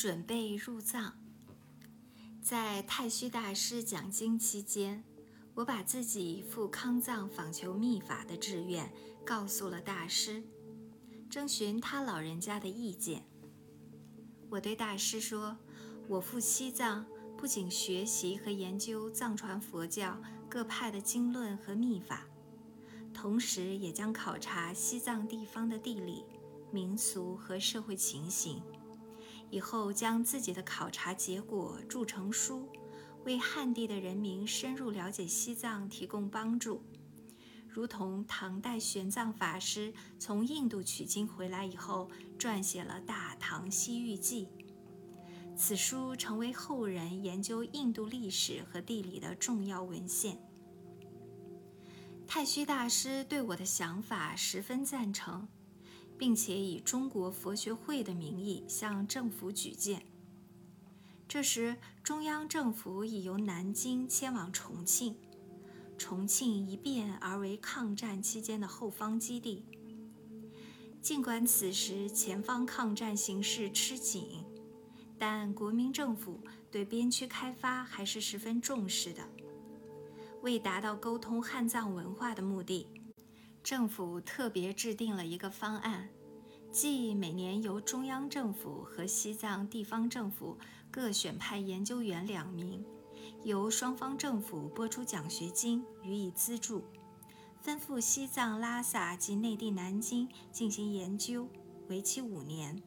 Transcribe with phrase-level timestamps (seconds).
[0.00, 1.12] 准备入藏。
[2.40, 5.04] 在太虚大师讲经期间，
[5.52, 8.90] 我把自己赴康藏访求秘法的志愿
[9.26, 10.42] 告诉了大师，
[11.28, 13.26] 征询他老人家的意见。
[14.48, 15.58] 我对大师说
[16.08, 17.04] ：“我赴西藏
[17.36, 22.26] 不仅学习和研究藏传佛教各派的经论和秘法，
[23.12, 26.24] 同时也将考察西藏地方的地理、
[26.72, 28.62] 民俗和社会情形。
[29.50, 32.68] 以后将自己的考察结果著成书，
[33.24, 36.82] 为汉地的人民深入了解西藏提供帮助。”
[37.72, 44.46] 如同唐代玄奘法师从印度取经回来以后，撰写了《大唐西域记》，
[45.56, 50.36] 此书成为后人研究印度历史和地理的重要文献。
[52.26, 55.46] 太虚大师对我的想法十分赞成，
[56.20, 60.02] 并且以中国佛学会的名义向政府举荐。
[61.26, 65.16] 这时，中央政府已由南京迁往重庆。
[65.96, 69.64] 重庆一变而为抗战期间的后方基地。
[71.00, 74.44] 尽管此时前方抗战形势吃紧，
[75.18, 76.38] 但国民政府
[76.70, 79.26] 对边区开发还是十分重视的。
[80.42, 82.86] 为达到沟通汉藏文化的目的，
[83.62, 86.08] 政府特别制定了一个方案，
[86.72, 90.58] 即每年由中央政府和西藏地方政府
[90.90, 92.84] 各选派研究员两名。
[93.44, 96.84] 由双方政府拨出奖学金予以资助，
[97.62, 101.48] 吩赴西藏拉萨及内地南京进行研究，
[101.88, 102.82] 为期五年。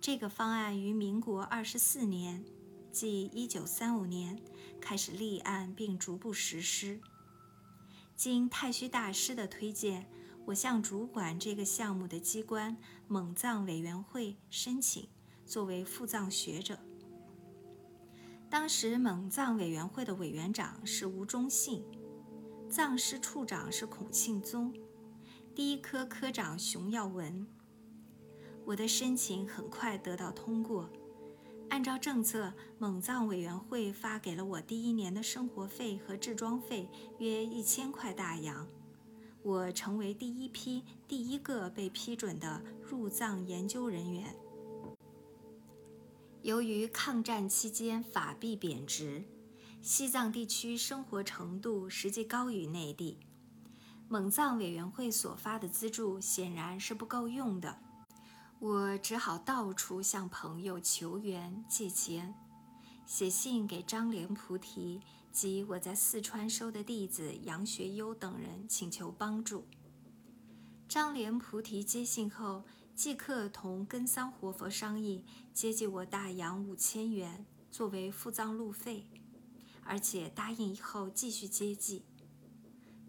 [0.00, 2.44] 这个方案于民国二十四年，
[2.90, 4.40] 即一九三五年
[4.80, 7.00] 开始立案并逐步实施。
[8.20, 10.06] 经太虚大师的推荐，
[10.44, 12.76] 我向主管这个项目的机关
[13.08, 15.08] 蒙藏委员会申请，
[15.46, 16.78] 作为副藏学者。
[18.50, 21.82] 当时蒙藏委员会的委员长是吴忠信，
[22.68, 24.70] 藏师处长是孔庆宗，
[25.54, 27.46] 第一科科长熊耀文。
[28.66, 30.90] 我的申请很快得到通过，
[31.70, 38.68] 按照政策，蒙藏委员会发给了我第一年的生活费和制装费约一千块大洋，
[39.42, 44.36] 我成为第一批第一个被批准的入藏研究人员。
[46.42, 49.24] 由于抗战期间法币贬值，
[49.80, 53.18] 西藏地区生活程度实际高于内地，
[54.08, 57.78] 蒙藏委员会所发的资助显然是不够用的。
[58.60, 62.34] 我只好到处向朋友求援借钱，
[63.06, 65.00] 写信给张莲菩提
[65.32, 69.66] 及我在四川收的弟子杨学优等人请求帮助。
[70.86, 72.62] 张莲菩提接信后。
[72.92, 79.06] 即刻同根桑活佛商议，接济我大洋五千元作为赴藏路费，
[79.84, 82.04] 而且答应以后继续接济。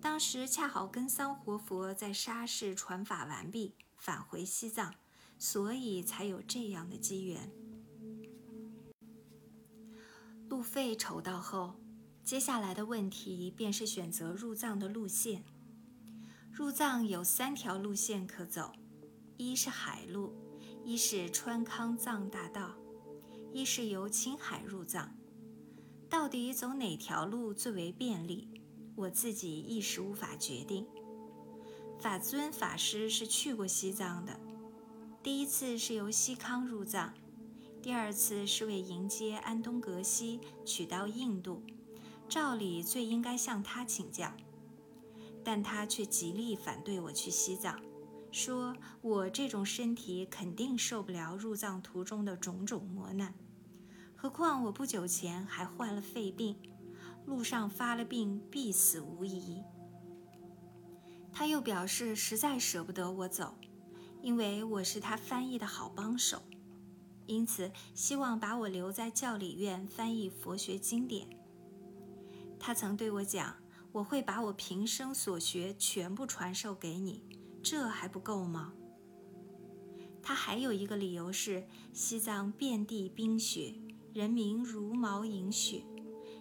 [0.00, 4.94] 当时恰好根桑活佛在沙市传法完毕，返回西藏，
[5.40, 7.50] 所以才有这样的机缘。
[10.50, 11.80] 路费筹到后，
[12.22, 15.42] 接下来的问题便是选择入藏的路线。
[16.52, 18.70] 入藏有三条路线可走。
[19.38, 20.34] 一是海路，
[20.84, 22.74] 一是川康藏大道，
[23.50, 25.16] 一是由青海入藏。
[26.10, 28.50] 到底走哪条路最为便利？
[28.94, 30.86] 我自己一时无法决定。
[31.98, 34.38] 法尊法师是去过西藏的，
[35.22, 37.12] 第一次是由西康入藏，
[37.82, 41.62] 第二次是为迎接安东格西取到印度，
[42.26, 44.32] 照理最应该向他请教，
[45.44, 47.78] 但他却极力反对我去西藏。
[48.32, 53.34] 说我这种身体肯定受不了入藏途中的种种磨难，
[54.16, 56.56] 何况我不久前还患了肺病，
[57.26, 59.62] 路上发了病必死无疑。
[61.30, 63.54] 他又表示实在舍不得我走，
[64.22, 66.42] 因为我是他翻译的好帮手，
[67.26, 71.26] 因此希望把我留在教理院翻译佛学经典。
[72.58, 73.56] 他曾对我讲，
[73.92, 77.24] 我会把我平生所学全部传授给你。
[77.62, 78.72] 这还不够吗？
[80.22, 83.74] 他还有一个理由是，西藏遍地冰雪，
[84.12, 85.82] 人民如毛饮血，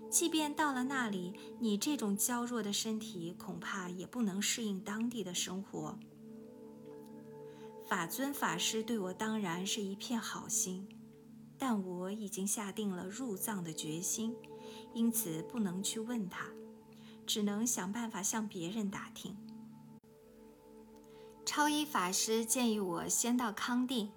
[0.10, 5.98] 即便到了那里，你这种娇弱的身体恐怕也不能适应当地的生活。
[7.89, 10.88] 法尊法师对我当然是一片好心，
[11.57, 14.36] 但我已经下定了入藏的决心，
[14.94, 16.45] 因此不能去问他，
[17.25, 19.36] 只能想办法向别人打听。
[21.44, 24.12] 超一法师建议我先到康定，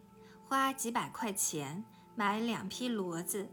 [0.44, 1.82] 花几百块钱
[2.14, 3.48] 买两匹骡子，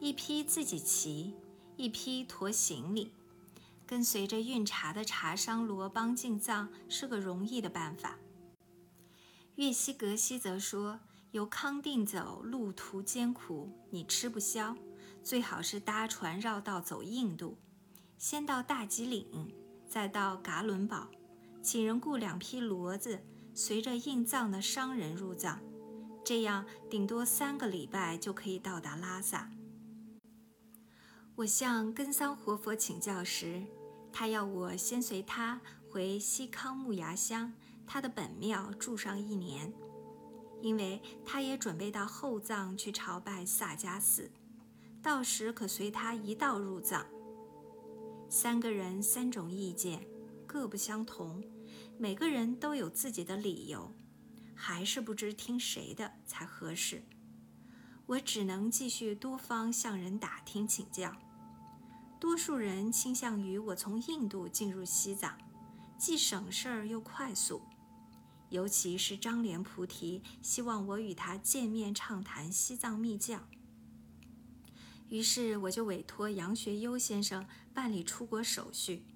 [0.00, 1.36] 一匹自己骑，
[1.76, 3.12] 一匹驮行李，
[3.86, 8.18] 跟随着运茶的茶商罗邦进藏是个容易的办法。
[9.62, 10.98] 岳西格西则说，
[11.30, 14.76] 由康定走路途艰苦，你吃不消，
[15.22, 17.56] 最好是搭船绕道走印度，
[18.18, 19.54] 先到大吉岭，
[19.86, 21.06] 再到噶伦堡，
[21.62, 23.20] 请人雇两匹骡子，
[23.54, 25.60] 随着印藏的商人入藏，
[26.24, 29.48] 这样顶多三个礼拜就可以到达拉萨。
[31.36, 33.62] 我向根桑活佛请教时，
[34.12, 37.52] 他要我先随他回西康木崖乡。
[37.86, 39.72] 他的本庙住上一年，
[40.60, 44.30] 因为他也准备到后藏去朝拜萨迦寺，
[45.02, 47.06] 到时可随他一道入藏。
[48.28, 50.06] 三个人三种意见，
[50.46, 51.44] 各不相同，
[51.98, 53.92] 每个人都有自己的理由，
[54.54, 57.02] 还是不知听谁的才合适。
[58.06, 61.14] 我只能继续多方向人打听请教，
[62.18, 65.36] 多数人倾向于我从印度进入西藏，
[65.98, 67.60] 既省事儿又快速。
[68.52, 73.48] 尤其是张莲菩提希望我与他见面畅谈西藏密教，
[75.08, 79.06] 于是我就委托杨学优先生办理出国手续。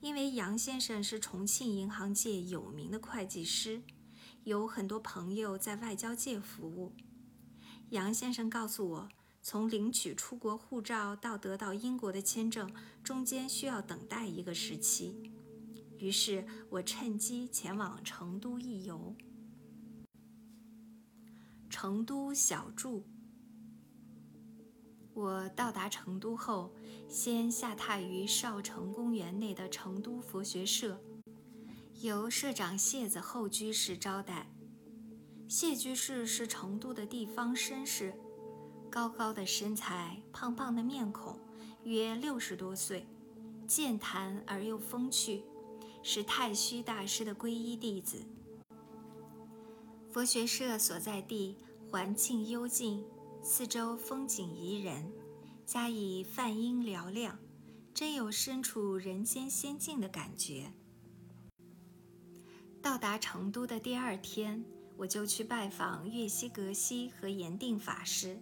[0.00, 3.80] 因为杨先生是重庆银行界有名的会计师，
[4.42, 6.92] 有很多朋友在外交界服务。
[7.90, 9.08] 杨先生告诉我，
[9.40, 12.68] 从领取出国护照到得到英国的签证，
[13.04, 15.33] 中间需要等待一个时期。
[16.04, 19.16] 于是我趁机前往成都一游。
[21.70, 23.06] 成都小住。
[25.14, 26.74] 我到达成都后，
[27.08, 31.00] 先下榻于少城公园内的成都佛学社，
[32.02, 34.46] 由社长谢子厚居士招待。
[35.48, 38.14] 谢居士是成都的地方绅士，
[38.90, 41.40] 高高的身材，胖胖的面孔，
[41.84, 43.06] 约六十多岁，
[43.66, 45.44] 健谈而又风趣。
[46.06, 48.22] 是太虚大师的皈依弟子。
[50.12, 51.56] 佛学社所在地
[51.90, 53.02] 环境幽静，
[53.42, 55.10] 四周风景宜人，
[55.64, 57.38] 加以梵音嘹亮，
[57.94, 60.74] 真有身处人间仙境的感觉。
[62.82, 64.62] 到达成都的第二天，
[64.98, 68.38] 我就去拜访岳西格西和严定法师，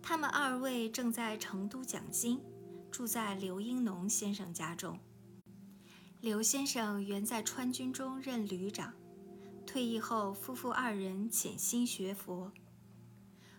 [0.00, 2.40] 他们二位正在成都讲经，
[2.92, 4.96] 住在刘英农先生家中。
[6.26, 8.92] 刘先生原在川军中任旅长，
[9.64, 12.50] 退役后，夫妇二人潜心学佛。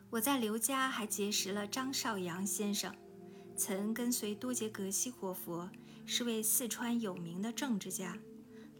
[0.09, 2.93] 我在刘家还结识了张少阳先生，
[3.55, 5.71] 曾跟随多杰格西活佛，
[6.05, 8.17] 是位四川有名的政治家，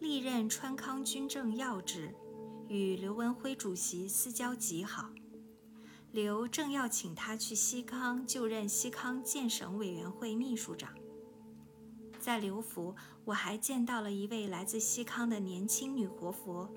[0.02, 2.14] 历任川康军政要职，
[2.68, 5.10] 与刘文辉主席私交极好。
[6.12, 10.94] 刘正要请他去西康就任西康建省委员会秘书长。
[12.28, 12.94] 在刘府，
[13.24, 16.70] 我还见到了一位来自西康的年轻女活佛，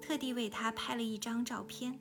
[0.00, 2.00] 特地为她拍了一张照片。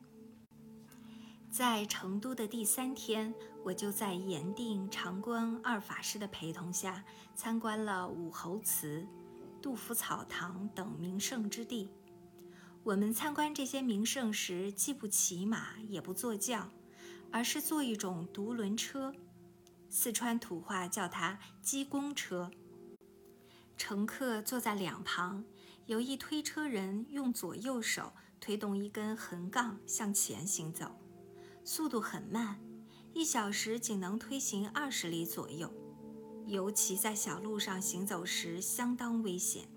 [1.52, 7.04] 在成都的第三天，我就在严定、长观二法师的陪同下，
[7.36, 9.06] 参观了武侯祠、
[9.62, 11.90] 杜甫草堂等名胜之地。
[12.82, 16.70] 我们参观这些名胜时，既不骑马，也不坐轿，
[17.30, 19.14] 而是坐一种独轮车，
[19.90, 22.50] 四川土话叫它“鸡公车”。
[23.78, 25.44] 乘客坐在两旁，
[25.86, 31.00] 有一推车人用左右手推动一根横杠向前行走，
[31.64, 32.60] 速度很慢，
[33.14, 35.72] 一小时仅能推行二十里左右。
[36.48, 39.68] 尤其在小路上行走时相当危险。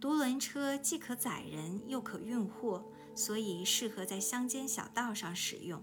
[0.00, 5.82] 独轮车既可载人又可运货，所以适合在乡间小道上使用。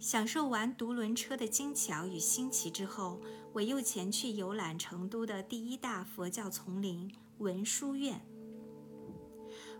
[0.00, 3.20] 享受完独轮车的精巧与新奇之后，
[3.52, 8.26] 我又前去游览成都的第一大佛教丛林文殊院。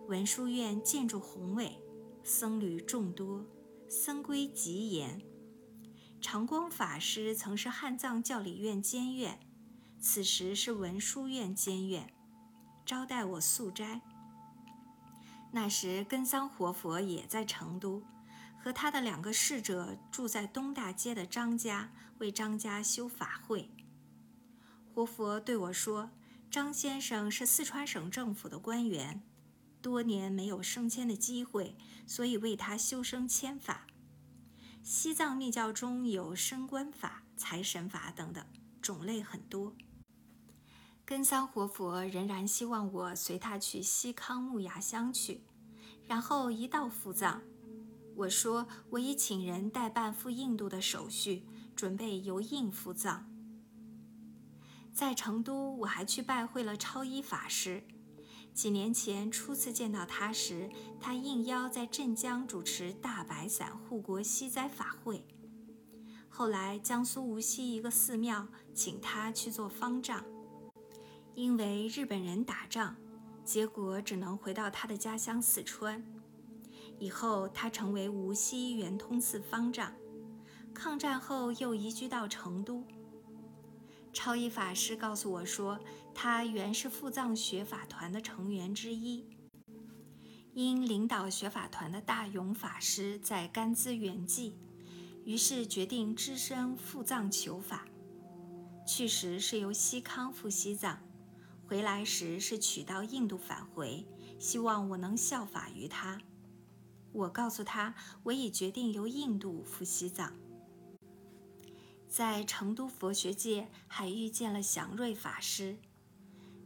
[0.09, 1.83] 文殊院建筑宏伟，
[2.23, 3.47] 僧侣众多，
[3.89, 5.23] 僧规极严。
[6.21, 9.41] 长光法师曾是汉藏教理院监院，
[9.99, 12.13] 此时是文殊院监院，
[12.85, 14.03] 招待我素斋。
[15.53, 18.03] 那时根桑活佛也在成都。
[18.63, 23.71] 和他的两个侍者住在东大街的张家，为张家修法会。
[24.93, 26.11] 活佛对我说
[26.51, 29.23] ：“张先生是四川省政府的官员，
[29.81, 31.75] 多年没有升迁的机会，
[32.07, 33.87] 所以为他修升迁法。
[34.83, 38.45] 西藏密教中有升官法、财神法等等，
[38.83, 39.75] 种类很多。
[41.07, 45.41] 根桑活佛仍然希望我随他去西康木崖乡去，
[46.07, 47.41] 然后一道赴藏。”
[48.21, 53.27] 我说我已请人代办赴印度的手续，准备由印赴藏。
[54.93, 57.83] 在成都，我还去拜会了超一法师。
[58.53, 60.69] 几年前初次见到他时，
[61.01, 65.27] 他应邀在镇江主持大白伞护国息灾法会。
[66.29, 70.23] 后来江苏无锡一个寺庙请他去做方丈，
[71.35, 72.97] 因为日本人打仗，
[73.47, 76.05] 结果只能回到他的家乡四川。
[77.01, 79.93] 以后他成为无锡圆通寺方丈，
[80.73, 82.85] 抗战后又移居到成都。
[84.13, 85.81] 超一法师告诉我说，
[86.15, 89.25] 他原是赴藏学法团的成员之一，
[90.53, 94.53] 因领导学法团的大勇法师在甘孜圆寂，
[95.25, 97.87] 于是决定只身赴藏求法。
[98.87, 100.99] 去时是由西康赴西藏，
[101.67, 104.05] 回来时是取到印度返回，
[104.39, 106.21] 希望我能效法于他。
[107.13, 110.33] 我告诉他，我已决定由印度赴西藏。
[112.09, 115.77] 在成都佛学界还遇见了祥瑞法师，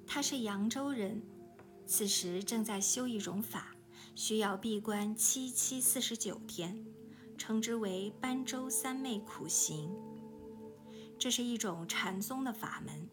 [0.07, 1.23] 他是扬州人，
[1.87, 3.75] 此时正在修一种法，
[4.15, 6.87] 需要闭关七七四十九天，
[7.37, 9.95] 称之为般舟三昧苦行。
[11.19, 13.09] 这是一种禅宗的法门，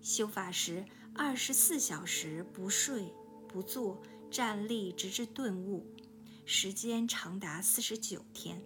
[0.00, 3.12] 修法时二十四小时不睡
[3.48, 4.00] 不坐，
[4.30, 5.86] 站立直至顿悟，
[6.46, 8.62] 时间长达四十九天。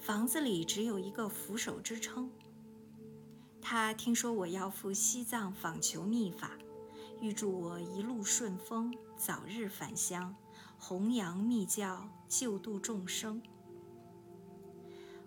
[0.00, 2.30] 房子里只有一个扶手支撑。
[3.60, 6.58] 他听说我要赴西藏访求密法，
[7.20, 10.34] 预祝我一路顺风，早日返乡，
[10.78, 13.42] 弘扬密教，救度众生。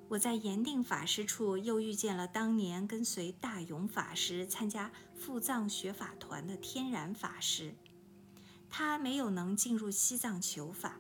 [0.08, 7.76] 我在严定法师处又遇见了当年跟随大勇法师参加赴藏学法团的天然法师，
[8.70, 11.00] 他没有能进入西藏求法，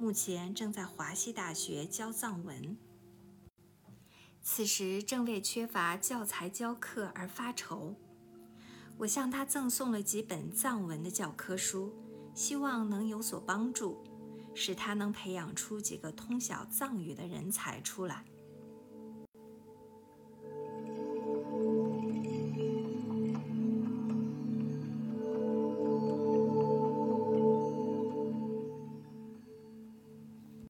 [0.00, 2.76] 目前正在华西大学教藏文。
[4.40, 7.96] 此时正为缺乏教材教课而发愁，
[8.96, 11.92] 我向他赠送了几本藏文的教科书，
[12.32, 14.04] 希望能有所帮助，
[14.54, 18.24] 使他能培养出几个通晓藏语的人才出来。